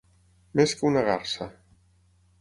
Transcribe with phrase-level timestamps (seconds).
[0.59, 1.51] Més que una garsa.